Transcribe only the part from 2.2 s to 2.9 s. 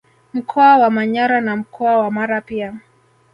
pia